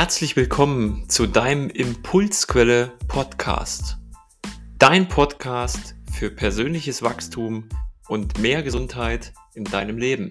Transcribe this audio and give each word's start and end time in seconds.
Herzlich 0.00 0.34
willkommen 0.34 1.10
zu 1.10 1.26
deinem 1.26 1.68
Impulsquelle 1.68 2.90
Podcast. 3.06 3.98
Dein 4.78 5.08
Podcast 5.08 5.94
für 6.10 6.30
persönliches 6.30 7.02
Wachstum 7.02 7.68
und 8.08 8.38
mehr 8.38 8.62
Gesundheit 8.62 9.34
in 9.52 9.64
deinem 9.64 9.98
Leben. 9.98 10.30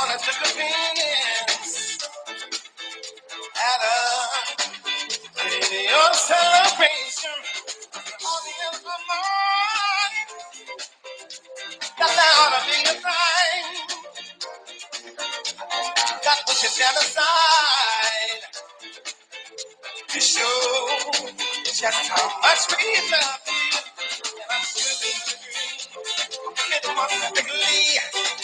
wanna 0.00 0.18
took 0.18 0.40
a 0.42 0.48
feelings 0.48 1.98
at 3.44 3.80
a 3.84 3.98
radio 5.44 6.00
celebration 6.14 7.38
on 8.30 8.40
the 8.46 8.54
end 8.64 8.76
of 8.76 8.82
the 8.82 8.98
morning. 9.10 10.28
That 11.98 12.12
there 12.18 12.34
ought 12.40 12.54
to 12.56 12.60
be 12.70 12.78
a 12.90 12.94
thing. 13.04 13.66
That 16.24 16.38
which 16.48 16.64
down 16.78 16.94
the 16.94 17.06
side 17.16 18.42
to 20.08 20.20
show 20.20 20.60
just 21.64 22.08
how 22.10 22.26
much 22.42 22.62
we 22.70 22.96
love 23.12 23.40
you. 23.48 23.78
And 24.34 24.50
I'm 24.50 24.64
sure 24.64 24.94
they 25.02 25.14
agree. 25.18 26.76
It 26.76 26.96
must 26.96 27.34
be 27.34 28.39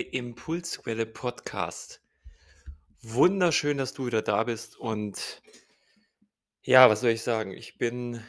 Impulsquelle 0.00 1.04
Podcast. 1.04 2.00
Wunderschön, 3.02 3.76
dass 3.76 3.92
du 3.92 4.06
wieder 4.06 4.22
da 4.22 4.44
bist 4.44 4.78
und 4.78 5.42
ja, 6.62 6.88
was 6.88 7.02
soll 7.02 7.10
ich 7.10 7.22
sagen? 7.22 7.52
Ich 7.52 7.76
bin 7.76 8.24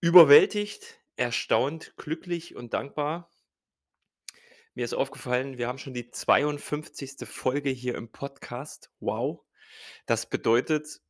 überwältigt, 0.00 1.00
erstaunt, 1.16 1.94
glücklich 1.96 2.54
und 2.54 2.74
dankbar. 2.74 3.28
Mir 4.74 4.84
ist 4.84 4.94
aufgefallen, 4.94 5.58
wir 5.58 5.66
haben 5.66 5.78
schon 5.78 5.94
die 5.94 6.12
52. 6.12 7.26
Folge 7.28 7.70
hier 7.70 7.96
im 7.96 8.12
Podcast. 8.12 8.92
Wow. 9.00 9.40
Das 10.06 10.30
bedeutet, 10.30 11.00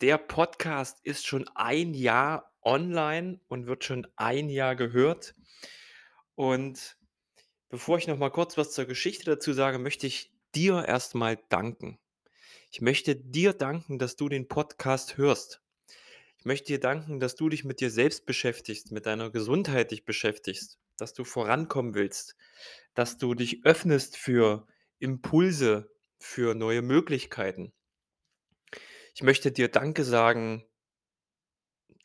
der 0.00 0.16
Podcast 0.16 1.00
ist 1.02 1.26
schon 1.26 1.46
ein 1.54 1.92
Jahr 1.92 2.50
online 2.62 3.40
und 3.48 3.66
wird 3.66 3.84
schon 3.84 4.06
ein 4.16 4.48
Jahr 4.48 4.74
gehört. 4.74 5.34
Und 6.34 6.95
Bevor 7.68 7.98
ich 7.98 8.06
noch 8.06 8.18
mal 8.18 8.30
kurz 8.30 8.56
was 8.56 8.72
zur 8.72 8.84
Geschichte 8.84 9.24
dazu 9.24 9.52
sage, 9.52 9.78
möchte 9.78 10.06
ich 10.06 10.30
dir 10.54 10.84
erstmal 10.86 11.36
danken. 11.48 11.98
Ich 12.70 12.80
möchte 12.80 13.16
dir 13.16 13.52
danken, 13.54 13.98
dass 13.98 14.14
du 14.14 14.28
den 14.28 14.46
Podcast 14.46 15.16
hörst. 15.16 15.62
Ich 16.38 16.44
möchte 16.44 16.68
dir 16.68 16.78
danken, 16.78 17.18
dass 17.18 17.34
du 17.34 17.48
dich 17.48 17.64
mit 17.64 17.80
dir 17.80 17.90
selbst 17.90 18.24
beschäftigst, 18.24 18.92
mit 18.92 19.06
deiner 19.06 19.30
Gesundheit 19.30 19.90
dich 19.90 20.04
beschäftigst, 20.04 20.78
dass 20.96 21.12
du 21.12 21.24
vorankommen 21.24 21.94
willst, 21.94 22.36
dass 22.94 23.18
du 23.18 23.34
dich 23.34 23.64
öffnest 23.64 24.16
für 24.16 24.66
Impulse, 25.00 25.90
für 26.18 26.54
neue 26.54 26.82
Möglichkeiten. 26.82 27.72
Ich 29.14 29.24
möchte 29.24 29.50
dir 29.50 29.68
Danke 29.68 30.04
sagen, 30.04 30.64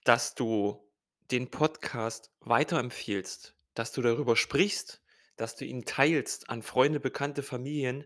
dass 0.05 0.33
du 0.33 0.89
den 1.29 1.51
Podcast 1.51 2.31
weiterempfiehlst, 2.39 3.55
dass 3.75 3.91
du 3.91 4.01
darüber 4.01 4.35
sprichst, 4.35 5.01
dass 5.41 5.56
du 5.56 5.66
ihn 5.66 5.85
teilst 5.85 6.50
an 6.52 6.62
Freunde, 6.62 7.00
Bekannte, 7.00 7.41
Familien 7.41 8.06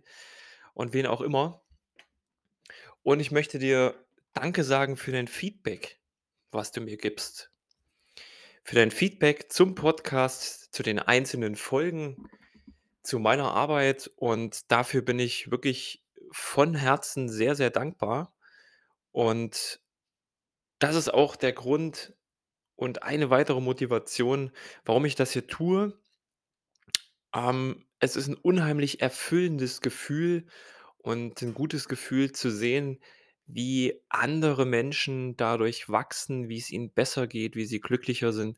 und 0.74 0.94
wen 0.94 1.06
auch 1.06 1.20
immer. 1.20 1.62
Und 3.04 3.20
ich 3.20 3.32
möchte 3.32 3.60
dir 3.60 3.94
Danke 4.34 4.64
sagen 4.64 4.96
für 4.96 5.12
dein 5.12 5.28
Feedback, 5.28 6.00
was 6.52 6.72
du 6.72 6.80
mir 6.82 6.98
gibst. 6.98 7.52
Für 8.64 8.76
dein 8.76 8.90
Feedback 8.90 9.52
zum 9.52 9.76
Podcast, 9.76 10.74
zu 10.74 10.82
den 10.82 10.98
einzelnen 10.98 11.56
Folgen, 11.56 12.30
zu 13.04 13.20
meiner 13.20 13.52
Arbeit. 13.52 14.12
Und 14.16 14.72
dafür 14.72 15.02
bin 15.02 15.20
ich 15.20 15.52
wirklich 15.52 16.06
von 16.32 16.74
Herzen 16.74 17.30
sehr, 17.30 17.56
sehr 17.56 17.70
dankbar. 17.70 18.34
Und 19.12 19.82
das 20.80 20.96
ist 20.96 21.14
auch 21.14 21.36
der 21.36 21.52
Grund 21.52 22.14
und 22.76 23.04
eine 23.04 23.30
weitere 23.30 23.60
Motivation, 23.60 24.52
warum 24.86 25.06
ich 25.06 25.16
das 25.16 25.32
hier 25.32 25.48
tue. 25.48 25.98
Ähm, 27.36 27.86
es 28.00 28.16
ist 28.16 28.28
ein 28.28 28.36
unheimlich 28.36 29.02
erfüllendes 29.02 29.82
Gefühl 29.82 30.48
und 31.00 31.42
ein 31.42 31.54
gutes 31.54 31.88
Gefühl 31.90 32.32
zu 32.32 32.50
sehen, 32.52 33.00
wie 33.48 34.02
andere 34.10 34.66
Menschen 34.66 35.38
dadurch 35.38 35.90
wachsen, 35.90 36.50
wie 36.50 36.58
es 36.58 36.72
ihnen 36.72 36.92
besser 36.92 37.28
geht, 37.28 37.56
wie 37.56 37.66
sie 37.66 37.80
glücklicher 37.80 38.34
sind 38.34 38.58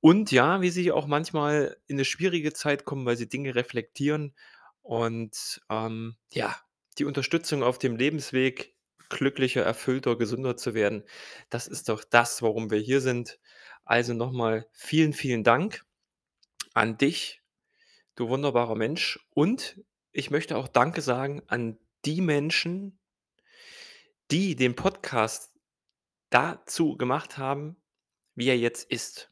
und 0.00 0.32
ja, 0.32 0.62
wie 0.62 0.70
sie 0.70 0.92
auch 0.92 1.06
manchmal 1.06 1.78
in 1.88 1.96
eine 1.96 2.04
schwierige 2.06 2.52
Zeit 2.54 2.84
kommen, 2.86 3.06
weil 3.06 3.16
sie 3.16 3.28
Dinge 3.28 3.54
reflektieren 3.54 4.34
und, 4.82 5.62
ähm, 5.70 6.16
ja, 6.32 6.56
die 6.98 7.04
Unterstützung 7.06 7.62
auf 7.62 7.78
dem 7.78 7.96
Lebensweg, 7.96 8.74
glücklicher, 9.10 9.62
erfüllter, 9.64 10.16
gesünder 10.16 10.56
zu 10.56 10.74
werden, 10.74 11.04
das 11.50 11.68
ist 11.68 11.88
doch 11.90 12.04
das, 12.04 12.42
warum 12.42 12.70
wir 12.70 12.78
hier 12.80 13.00
sind. 13.02 13.38
Also 13.84 14.14
nochmal 14.14 14.66
vielen, 14.72 15.12
vielen 15.14 15.44
Dank 15.44 15.84
an 16.74 16.98
dich 16.98 17.41
du 18.16 18.28
wunderbarer 18.28 18.74
Mensch. 18.74 19.18
Und 19.30 19.80
ich 20.12 20.30
möchte 20.30 20.56
auch 20.56 20.68
Danke 20.68 21.00
sagen 21.00 21.42
an 21.46 21.78
die 22.04 22.20
Menschen, 22.20 22.98
die 24.30 24.56
den 24.56 24.74
Podcast 24.74 25.52
dazu 26.30 26.96
gemacht 26.96 27.38
haben, 27.38 27.76
wie 28.34 28.48
er 28.48 28.58
jetzt 28.58 28.90
ist. 28.90 29.30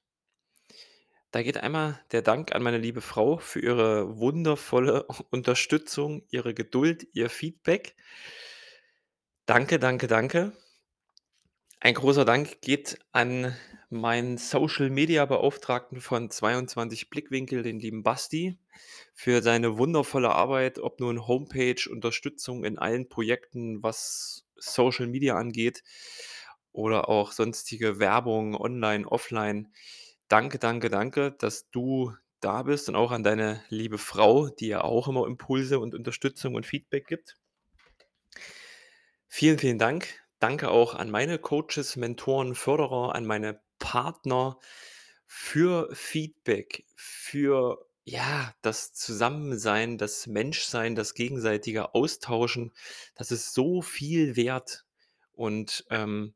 Da 1.30 1.42
geht 1.42 1.58
einmal 1.58 2.00
der 2.10 2.22
Dank 2.22 2.54
an 2.54 2.62
meine 2.62 2.78
liebe 2.78 3.00
Frau 3.00 3.38
für 3.38 3.60
ihre 3.60 4.18
wundervolle 4.18 5.04
Unterstützung, 5.30 6.24
ihre 6.30 6.54
Geduld, 6.54 7.06
ihr 7.12 7.30
Feedback. 7.30 7.94
Danke, 9.46 9.78
danke, 9.78 10.06
danke. 10.06 10.52
Ein 11.78 11.94
großer 11.94 12.24
Dank 12.24 12.60
geht 12.60 12.98
an 13.12 13.56
meinen 13.90 14.38
Social-Media-Beauftragten 14.38 16.00
von 16.00 16.30
22 16.30 17.10
Blickwinkel, 17.10 17.62
den 17.62 17.80
lieben 17.80 18.02
Basti, 18.02 18.58
für 19.14 19.42
seine 19.42 19.78
wundervolle 19.78 20.30
Arbeit, 20.30 20.78
ob 20.78 21.00
nun 21.00 21.26
Homepage, 21.26 21.88
Unterstützung 21.90 22.64
in 22.64 22.78
allen 22.78 23.08
Projekten, 23.08 23.82
was 23.82 24.46
Social 24.56 25.06
Media 25.06 25.36
angeht 25.36 25.82
oder 26.72 27.08
auch 27.08 27.32
sonstige 27.32 27.98
Werbung 27.98 28.54
online, 28.54 29.06
offline. 29.06 29.72
Danke, 30.28 30.58
danke, 30.58 30.88
danke, 30.88 31.32
dass 31.32 31.68
du 31.70 32.14
da 32.40 32.62
bist 32.62 32.88
und 32.88 32.94
auch 32.94 33.10
an 33.10 33.24
deine 33.24 33.62
liebe 33.68 33.98
Frau, 33.98 34.48
die 34.48 34.68
ja 34.68 34.82
auch 34.82 35.08
immer 35.08 35.26
Impulse 35.26 35.80
und 35.80 35.94
Unterstützung 35.94 36.54
und 36.54 36.64
Feedback 36.64 37.06
gibt. 37.06 37.36
Vielen, 39.28 39.58
vielen 39.58 39.78
Dank. 39.78 40.08
Danke 40.38 40.70
auch 40.70 40.94
an 40.94 41.10
meine 41.10 41.38
Coaches, 41.38 41.96
Mentoren, 41.96 42.54
Förderer, 42.54 43.14
an 43.14 43.26
meine 43.26 43.60
Partner 43.80 44.60
für 45.26 45.90
Feedback, 45.94 46.86
für 46.96 47.86
ja, 48.04 48.54
das 48.62 48.94
Zusammensein, 48.94 49.98
das 49.98 50.28
Menschsein, 50.28 50.96
das 50.96 51.14
gegenseitige 51.14 51.94
Austauschen, 51.94 52.72
das 53.16 53.32
ist 53.32 53.54
so 53.54 53.82
viel 53.82 54.36
wert. 54.36 54.86
Und, 55.34 55.86
ähm, 55.90 56.34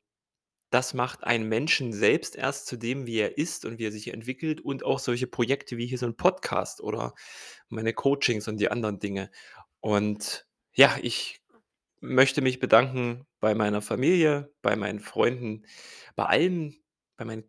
das 0.70 0.92
macht 0.94 1.24
einen 1.24 1.48
Menschen 1.48 1.92
selbst 1.92 2.36
erst 2.36 2.66
zu 2.66 2.76
dem, 2.76 3.06
wie 3.06 3.18
er 3.18 3.38
ist 3.38 3.64
und 3.64 3.78
wie 3.78 3.86
er 3.86 3.92
sich 3.92 4.12
entwickelt 4.12 4.60
und 4.60 4.84
auch 4.84 4.98
solche 4.98 5.26
Projekte 5.28 5.76
wie 5.76 5.86
hier 5.86 5.98
so 5.98 6.06
'n 6.06 6.16
Podcast 6.16 6.80
oder 6.80 7.14
meine 7.68 7.92
Coachings 7.94 8.48
und 8.48 8.58
die 8.58 8.70
anderen 8.70 8.98
Dinge. 8.98 9.30
Und 9.80 10.46
ja, 10.74 10.96
ich 11.02 11.42
möchte 12.00 12.42
mich 12.42 12.60
bedanken 12.60 13.26
bei 13.40 13.54
meiner 13.54 13.82
Familie, 13.82 14.52
bei 14.62 14.76
meinen 14.76 15.00
Freunden, 15.00 15.66
bei 16.16 16.26
allen 16.26 16.83
bei 17.16 17.24
meinen 17.24 17.44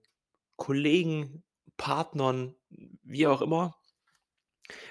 Kollegen, 0.56 1.44
Partnern, 1.78 2.56
wie 3.04 3.28
auch 3.28 3.42
immer 3.42 3.78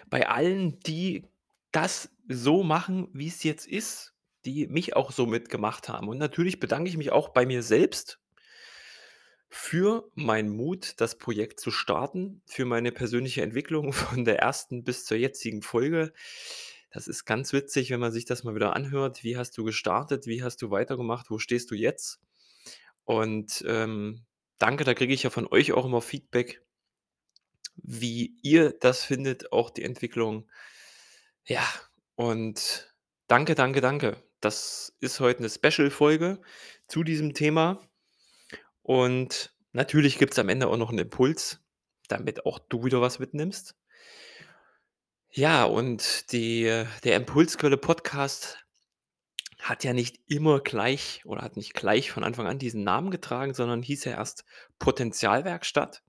bei 0.09 0.29
allen, 0.29 0.79
die 0.81 1.27
das 1.73 2.11
so 2.29 2.63
machen, 2.63 3.09
wie's 3.13 3.43
jetzt 3.43 3.67
ist, 3.67 4.15
die 4.45 4.67
mich 4.67 4.97
auch 4.97 5.11
so 5.13 5.27
mitgemacht 5.27 5.89
haben. 5.89 6.09
Und 6.09 6.19
natürlich 6.19 6.61
bedanke 6.61 6.89
ich 6.89 6.97
mich 6.97 7.11
auch 7.11 7.31
bei 7.31 7.47
mir 7.47 7.63
selbst 7.63 8.21
für 9.49 10.11
meinen 10.15 10.51
Mut, 10.51 10.95
das 11.01 11.17
Projekt 11.17 11.61
zu 11.61 11.71
starten, 11.71 12.43
für 12.45 12.65
meine 12.65 12.93
persönliche 12.93 13.43
Entwicklung 13.43 13.93
von 13.93 14.25
der 14.25 14.47
1. 14.47 14.69
bis 14.85 15.05
zur 15.05 15.17
jetzigen 15.17 15.63
Folge. 15.63 16.13
Das 16.91 17.09
ist 17.09 17.25
ganz 17.25 17.53
witzig, 17.53 17.91
wenn 17.91 18.01
man 18.01 18.13
sich 18.13 18.25
das 18.25 18.45
mal 18.45 18.55
wieder 18.55 18.77
anhört. 18.77 19.25
Wie 19.25 19.37
hast 19.37 19.59
du 19.59 19.65
gestartet? 19.65 20.27
Wie 20.27 20.45
hast 20.45 20.63
du 20.63 20.71
weitergemacht? 20.71 21.31
Wo 21.31 21.39
stehst 21.39 21.71
du 21.71 21.75
jetzt? 21.75 22.21
Und, 23.05 23.65
ähm, 23.67 24.25
danke, 24.65 24.85
da 24.85 24.95
kriege 24.95 25.15
ich 25.15 25.23
ja 25.25 25.31
von 25.31 25.47
euch 25.47 25.73
auch 25.73 25.85
immer 25.85 26.01
Feedback 26.03 26.65
wie 27.83 28.37
ihr 28.43 28.73
das 28.73 29.05
findet, 29.05 29.53
auch 29.53 29.71
die 29.71 29.83
Entwicklung. 29.83 30.49
Ja, 31.47 31.63
und 32.15 32.95
danke, 33.29 33.55
danke, 33.55 33.81
danke. 33.83 34.17
Das 34.41 34.95
ist 35.01 35.21
heute 35.21 35.43
'ne 35.43 35.51
Special-Folge 35.51 36.41
zu 36.89 37.03
diesem 37.05 37.35
Thema. 37.35 37.81
Und 38.83 39.55
natürlich 39.73 40.19
gibt's 40.19 40.39
am 40.39 40.49
Ende 40.51 40.69
auch 40.69 40.77
noch 40.79 40.91
'n 40.93 40.99
Impuls, 40.99 41.61
damit 42.09 42.47
auch 42.47 42.59
du 42.59 42.85
wieder 42.85 43.01
was 43.03 43.19
mitnimmst. 43.19 43.75
Ja, 45.33 45.65
und 45.65 46.31
die 46.33 46.85
der 47.03 47.17
Impulsquelle-Podcast 47.17 48.64
hat 49.65 49.83
ja 49.83 49.95
nicht 49.95 50.21
immer 50.27 50.61
gleich 50.61 51.23
oder 51.25 51.41
hat 51.41 51.57
nicht 51.57 51.73
gleich 51.73 52.11
von 52.11 52.23
Anfang 52.23 52.47
an 52.47 52.59
diesen 52.59 52.85
Namen 52.85 53.11
getragen, 53.11 53.55
sondern 53.55 53.83
hieß 53.83 54.05
ja 54.05 54.13
erst 54.13 54.45
Potenzialwerkstatt. 54.79 56.03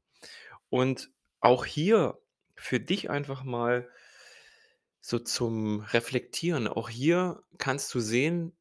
Und 0.69 1.09
auch 1.39 1.63
hier 1.63 2.19
für 2.57 2.81
dich 2.81 3.09
einfach 3.09 3.45
mal 3.45 3.89
so 4.99 5.19
zum 5.19 5.79
Reflektieren. 5.79 6.67
Auch 6.67 6.89
hier 6.89 7.43
kannst 7.57 7.95
du 7.95 8.01
sehen, 8.01 8.51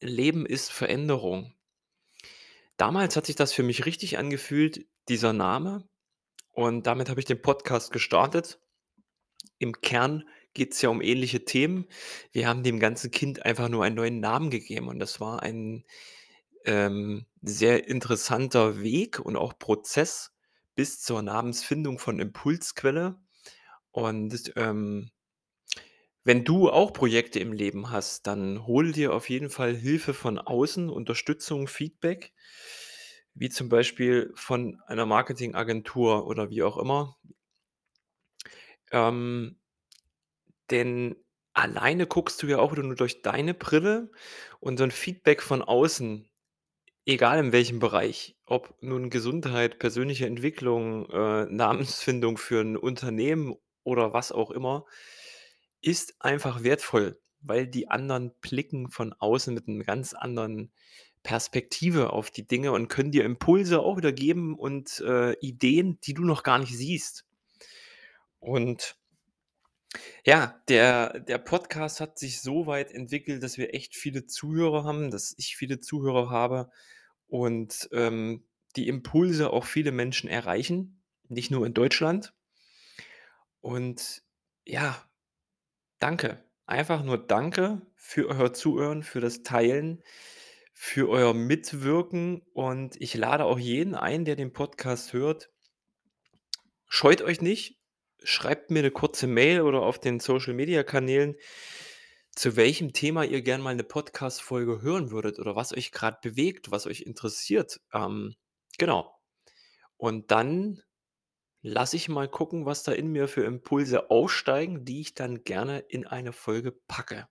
Leben 0.00 0.44
ist 0.44 0.72
Veränderung. 0.72 1.54
Damals 2.76 3.14
hat 3.14 3.26
sich 3.26 3.36
das 3.36 3.52
für 3.52 3.62
mich 3.62 3.86
richtig 3.86 4.18
angefühlt, 4.18 4.86
dieser 5.08 5.34
Name. 5.34 5.88
Und 6.50 6.88
damit 6.88 7.10
habe 7.10 7.20
ich 7.20 7.26
den 7.26 7.40
Podcast 7.40 7.92
gestartet. 7.92 8.58
Im 9.58 9.80
Kern 9.80 10.28
geht's 10.56 10.82
ja 10.82 10.90
um 10.90 11.02
ähnliche 11.02 11.44
Themen. 11.46 11.86
Wir 12.32 12.48
haben 12.48 12.64
dem 12.64 12.80
ganzen 12.80 13.12
Kind 13.12 13.44
einfach 13.46 13.68
nur 13.70 13.84
einen 13.84 13.96
neuen 13.96 14.20
Namen 14.20 14.50
gegeben 14.50 14.88
und 14.88 14.98
das 14.98 15.20
war 15.20 15.42
ein, 15.44 15.84
ähm, 16.64 17.26
sehr 17.42 17.88
interessanter 17.88 18.82
Weg 18.82 19.20
und 19.20 19.36
auch 19.36 19.58
Prozess 19.58 20.32
bis 20.76 21.00
zur 21.00 21.22
Namensfindung 21.22 21.98
von 21.98 22.20
Impulsquelle. 22.20 23.20
Und, 23.92 24.52
ähm 24.56 25.10
wenn 26.24 26.44
du 26.44 26.68
auch 26.70 26.92
Projekte 26.92 27.38
im 27.38 27.52
Leben 27.52 27.90
hast, 27.90 28.26
dann 28.26 28.66
hole 28.66 28.92
dir 28.92 29.14
auf 29.14 29.30
jeden 29.30 29.48
Fall 29.48 29.74
Hilfe 29.74 30.12
von 30.12 30.38
außen, 30.38 30.90
Unterstützung, 30.90 31.68
Feedback, 31.68 32.32
wie 33.34 33.48
zum 33.48 33.68
Beispiel 33.68 34.32
von 34.34 34.80
einer 34.86 35.06
Marketingagentur 35.06 36.26
oder 36.26 36.50
wie 36.50 36.62
auch 36.62 36.78
immer. 36.78 37.16
Ähm, 38.92 39.56
denn 40.70 41.16
alleine 41.54 42.06
guckst 42.06 42.42
du 42.42 42.46
ja 42.48 42.58
auch 42.58 42.76
nur 42.76 42.96
durch 42.96 43.22
deine 43.22 43.54
Brille 43.54 44.10
und 44.60 44.78
so 44.78 44.84
'n 44.84 44.90
Feedback 44.90 45.42
von 45.42 45.62
außen, 45.62 46.28
egal 47.06 47.38
in 47.40 47.52
welchem 47.52 47.80
Bereich, 47.80 48.36
ob 48.46 48.74
nun 48.82 49.10
Gesundheit, 49.10 49.78
persönliche 49.80 50.26
Entwicklung, 50.26 51.10
äh, 51.10 51.46
Namensfindung 51.50 52.38
für 52.38 52.60
'n 52.62 52.76
Unternehmen 52.76 53.56
oder 53.84 54.12
was 54.14 54.32
auch 54.32 54.50
immer, 54.52 54.86
ist 55.82 56.16
einfach 56.20 56.64
wertvoll, 56.64 57.20
weil 57.40 57.66
die 57.68 57.88
anderen 57.90 58.32
blicken 58.42 58.90
von 58.90 59.12
außen 59.14 59.54
mit 59.54 59.68
'nem 59.68 59.82
ganz 59.84 60.14
anderen 60.14 60.72
Perspektive 61.24 62.12
auf 62.12 62.30
die 62.30 62.46
Dinge 62.46 62.72
und 62.72 62.88
können 62.88 63.12
dir 63.12 63.24
Impulse 63.24 63.80
auch 63.80 63.96
wieder 63.98 64.12
geben 64.12 64.56
und, 64.58 65.00
äh, 65.06 65.34
Ideen, 65.40 65.98
die 66.04 66.14
du 66.14 66.24
noch 66.24 66.42
gar 66.44 66.58
nicht 66.60 66.76
siehst. 66.76 67.22
Und 68.42 68.96
ja, 70.24 70.60
der 70.68 71.20
der 71.20 71.38
Podcast 71.38 72.00
hat 72.00 72.18
sich 72.18 72.40
so 72.40 72.66
weit 72.66 72.92
entwickelt, 72.92 73.42
dass 73.42 73.58
wir 73.58 73.74
echt 73.74 73.94
viele 73.96 74.26
Zuhörer 74.26 74.84
haben, 74.84 75.10
dass 75.10 75.34
ich 75.38 75.56
viele 75.56 75.80
Zuhörer 75.80 76.30
habe 76.30 76.70
und, 77.28 77.88
ähm, 77.92 78.44
die 78.76 78.88
Impulse 78.88 79.50
auch 79.50 79.64
viele 79.64 79.92
Menschen 79.92 80.28
erreichen, 80.28 81.02
nicht 81.28 81.50
nur 81.50 81.66
in 81.66 81.74
Deutschland. 81.74 82.34
Und 83.60 84.22
ja, 84.64 85.02
danke. 85.98 86.44
Einfach 86.66 87.02
nur 87.02 87.18
danke 87.18 87.82
für 87.94 88.28
euer 88.28 88.52
Zuhören, 88.52 89.02
für 89.02 89.20
das 89.20 89.42
Teilen, 89.42 90.02
für 90.74 91.08
euer 91.08 91.32
Mitwirken 91.32 92.42
und 92.52 93.00
ich 93.00 93.14
lade 93.14 93.44
auch 93.44 93.58
jeden 93.58 93.94
ein, 93.94 94.24
der 94.24 94.36
den 94.36 94.52
Podcast 94.52 95.12
hört 95.12 95.50
scheut 96.88 97.22
euch 97.22 97.40
nicht, 97.40 97.75
schreibt 98.26 98.70
mir 98.70 98.82
'ne 98.82 98.90
kurze 98.92 99.26
Mail 99.26 99.62
oder 99.62 99.82
auf 99.82 99.98
den 100.00 100.20
Social-Media-Kanälen, 100.20 101.36
zu 102.34 102.56
welchem 102.56 102.92
Thema 102.94 103.24
ihr 103.24 103.42
gern 103.42 103.62
mal 103.62 103.74
'ne 103.76 103.84
Podcast-Folge 103.84 104.82
hören 104.82 105.10
würdet 105.12 105.38
oder 105.40 105.56
was 105.56 105.72
euch 105.74 105.92
grad 105.92 106.20
bewegt, 106.22 106.70
was 106.70 106.86
euch 106.86 107.02
interessiert. 107.02 107.80
Ähm, 107.94 108.34
genau. 108.78 109.16
Und 109.98 110.30
dann 110.32 110.82
lasse 111.62 111.96
ich 111.96 112.08
mal 112.10 112.28
gucken, 112.28 112.66
was 112.66 112.82
da 112.84 112.92
in 112.92 113.08
mir 113.12 113.28
für 113.28 113.44
Impulse 113.44 114.10
aufsteigen, 114.10 114.84
die 114.86 115.00
ich 115.02 115.14
dann 115.14 115.44
gerne 115.44 115.80
in 115.80 116.06
eine 116.06 116.32
Folge 116.34 116.72
packe. 116.72 117.28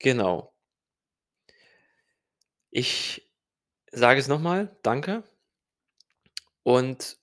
Genau. 0.00 0.50
Ich 2.74 3.28
sage 3.92 4.20
es 4.20 4.28
noch 4.28 4.40
mal, 4.40 4.76
danke. 4.82 5.24
Und 6.66 7.16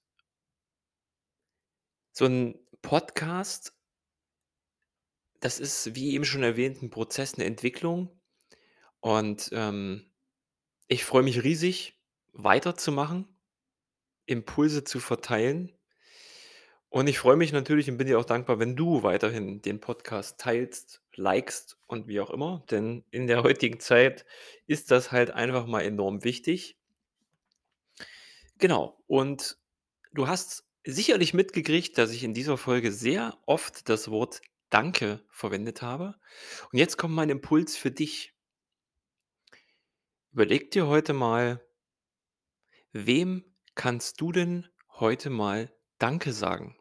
so 2.20 2.26
'n 2.26 2.56
Podcast 2.82 3.72
das 5.44 5.60
ist, 5.60 5.96
wie 5.96 6.14
eben 6.14 6.26
schon 6.26 6.44
erwähnt, 6.44 6.82
'n 6.82 6.90
Prozess, 6.90 7.38
'ne 7.38 7.46
Entwicklung. 7.46 8.10
Und, 9.02 9.50
ähm, 9.54 10.12
ich 10.88 11.06
freue 11.06 11.24
mich 11.24 11.44
riesig, 11.44 12.00
weiterzumachen, 12.34 13.28
Impulse 14.28 14.84
zu 14.86 15.00
verteilen. 15.00 15.74
Und 16.94 17.08
ich 17.08 17.20
freue 17.20 17.36
mich 17.38 17.54
natürlich 17.54 17.88
und 17.90 17.98
bin 17.98 18.08
dir 18.08 18.18
auch 18.18 18.26
dankbar, 18.26 18.58
wenn 18.58 18.76
du 18.76 19.04
weiterhin 19.04 19.62
den 19.62 19.80
Podcast 19.80 20.40
teilst, 20.40 21.04
likest 21.16 21.78
und 21.86 22.08
wie 22.08 22.20
auch 22.20 22.32
immer, 22.32 22.64
denn 22.72 23.04
in 23.12 23.28
der 23.28 23.44
heutigen 23.44 23.80
Zeit 23.80 24.26
ist 24.66 24.90
das 24.90 25.12
halt 25.12 25.30
einfach 25.30 25.68
mal 25.68 25.82
enorm 25.82 26.24
wichtig. 26.24 26.74
Genau. 28.62 28.98
Und 29.08 29.58
du 30.14 30.28
hast 30.28 30.69
sicherlich 30.94 31.34
mitgekriegt, 31.34 31.98
dass 31.98 32.12
ich 32.12 32.24
in 32.24 32.34
dieser 32.34 32.58
Folge 32.58 32.92
sehr 32.92 33.38
oft 33.46 33.90
das 33.90 34.10
Wort 34.12 34.42
„Danke“ 34.70 35.24
verwendet 35.30 35.82
habe. 35.82 36.16
Und 36.72 36.80
jetzt 36.80 36.98
kommt 36.98 37.16
mein 37.16 37.30
Impuls 37.30 37.76
für 37.78 37.92
dich. 37.92 38.34
Überleg 40.34 40.72
dir 40.72 40.88
heute 40.88 41.14
mal 41.14 41.60
wem 42.94 43.44
kannst 43.76 44.20
du 44.20 44.32
denn 44.32 44.68
heute 45.00 45.30
mal 45.30 45.72
„Danke“ 46.00 46.34
sagen? 46.34 46.76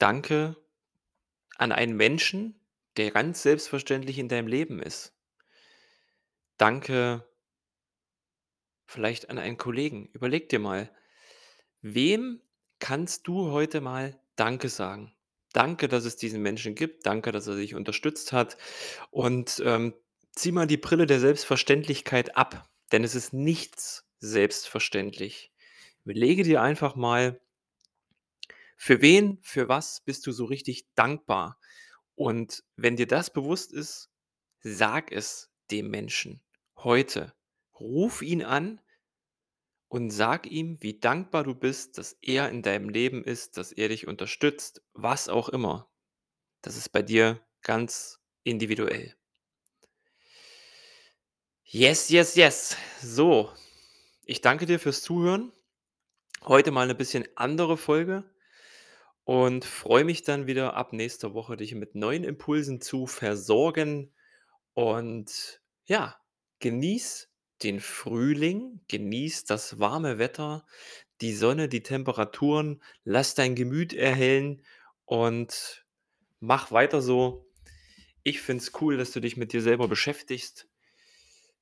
Danke 0.00 0.56
an 1.58 1.72
einen 1.72 1.96
Menschen, 1.96 2.60
der 2.98 3.10
ganz 3.10 3.42
selbstverständlich 3.42 4.18
in 4.18 4.28
deinem 4.28 4.48
Leben 4.48 4.80
ist. 4.80 5.14
Danke 6.60 7.24
vielleicht 8.92 9.30
an 9.30 9.38
einen 9.38 9.56
Kollegen. 9.58 10.08
Überleg 10.12 10.48
dir 10.48 10.58
mal, 10.60 10.90
wem 11.82 12.40
kannst 12.80 13.28
du 13.28 13.50
heute 13.50 13.80
mal 13.80 14.20
„Danke“ 14.36 14.68
sagen? 14.68 15.14
Danke, 15.52 15.88
dass 15.88 16.04
es 16.04 16.16
diesen 16.16 16.42
Menschen 16.42 16.74
gibt. 16.74 17.06
Danke, 17.06 17.32
dass 17.32 17.46
er 17.46 17.56
dich 17.56 17.74
unterstützt 17.74 18.32
hat. 18.32 18.56
Und, 19.10 19.62
ähm, 19.66 19.94
zieh 20.34 20.52
mal 20.52 20.66
die 20.66 20.78
Brille 20.78 21.06
der 21.06 21.20
Selbstverständlichkeit 21.20 22.36
ab, 22.36 22.68
denn 22.92 23.04
es 23.04 23.14
ist 23.14 23.32
nichts 23.34 24.06
selbstverständlich. 24.20 25.52
Überlege 26.04 26.42
dir 26.44 26.62
einfach 26.62 26.96
mal 26.96 27.40
Für 28.76 29.00
wen, 29.00 29.38
für 29.42 29.68
was 29.68 30.00
bist 30.00 30.26
du 30.26 30.32
so 30.32 30.44
richtig 30.44 30.86
dankbar? 30.94 31.58
Und 32.14 32.64
wenn 32.76 32.96
dir 32.96 33.06
das 33.06 33.32
bewusst 33.32 33.72
ist, 33.72 34.10
sag 34.60 35.12
es 35.12 35.50
dem 35.70 35.90
Menschen 35.90 36.42
heute. 36.76 37.32
Ruf 37.82 38.22
ihn 38.22 38.44
an 38.44 38.80
und 39.88 40.10
sag 40.10 40.46
ihm, 40.46 40.78
wie 40.80 41.00
dankbar 41.00 41.42
du 41.42 41.54
bist, 41.56 41.98
dass 41.98 42.16
er 42.22 42.48
in 42.48 42.62
deinem 42.62 42.88
Leben 42.88 43.24
ist, 43.24 43.56
dass 43.56 43.72
er 43.72 43.88
dich 43.88 44.06
unterstützt, 44.06 44.82
was 44.94 45.28
auch 45.28 45.48
immer. 45.48 45.90
Das 46.62 46.76
ist 46.76 46.90
bei 46.90 47.02
dir 47.02 47.40
ganz 47.62 48.20
individuell. 48.44 49.16
Yes, 51.64 52.08
yes, 52.08 52.36
yes. 52.36 52.76
So, 53.00 53.50
ich 54.24 54.40
danke 54.40 54.66
dir 54.66 54.78
fürs 54.78 55.02
Zuhören. 55.02 55.52
Heute 56.44 56.70
mal 56.70 56.82
eine 56.82 56.94
bisschen 56.94 57.26
andere 57.34 57.76
Folge 57.76 58.24
und 59.24 59.64
freue 59.64 60.04
mich 60.04 60.22
dann 60.22 60.46
wieder 60.46 60.74
ab 60.76 60.92
nächster 60.92 61.34
Woche, 61.34 61.56
dich 61.56 61.74
mit 61.74 61.96
neuen 61.96 62.22
Impulsen 62.22 62.80
zu 62.80 63.08
versorgen. 63.08 64.14
Und 64.74 65.60
ja, 65.84 66.16
genieß 66.60 67.31
den 67.62 67.80
Frühling, 67.80 68.80
genieß 68.88 69.44
das 69.44 69.78
warme 69.78 70.18
Wetter, 70.18 70.66
die 71.20 71.34
Sonne, 71.34 71.68
die 71.68 71.82
Temperaturen, 71.82 72.82
lass 73.04 73.34
dein 73.34 73.54
Gemüt 73.54 73.92
erhellen 73.92 74.62
und 75.04 75.84
mach 76.40 76.72
weiter 76.72 77.00
so. 77.00 77.48
Ich 78.24 78.40
finde 78.40 78.62
es 78.62 78.72
cool, 78.80 78.96
dass 78.96 79.12
du 79.12 79.20
dich 79.20 79.36
mit 79.36 79.52
dir 79.52 79.62
selber 79.62 79.88
beschäftigst, 79.88 80.68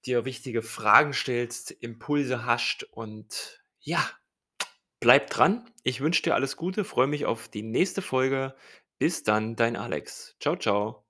dir 0.06 0.24
wichtige 0.24 0.62
Fragen 0.62 1.12
stellst, 1.12 1.70
Impulse 1.70 2.44
hascht 2.44 2.84
und 2.84 3.62
ja, 3.80 4.10
bleib 5.00 5.30
dran. 5.30 5.70
Ich 5.82 6.00
wünsche 6.00 6.22
dir 6.22 6.34
alles 6.34 6.56
Gute, 6.56 6.84
freue 6.84 7.06
mich 7.06 7.26
auf 7.26 7.48
die 7.48 7.62
nächste 7.62 8.02
Folge. 8.02 8.54
Bis 8.98 9.22
dann, 9.22 9.56
dein 9.56 9.76
Alex. 9.76 10.36
Ciao, 10.40 10.56
ciao. 10.56 11.09